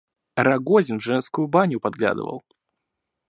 [0.35, 2.41] Рагозин в женскую баню подглядывал.